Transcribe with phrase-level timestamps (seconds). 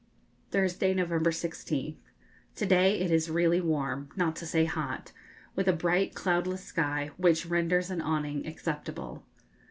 [0.49, 1.97] Thursday, November 16th.
[2.55, 5.11] To day it is really warm not to say hot
[5.55, 9.23] with a bright cloudless sky, which renders an awning acceptable.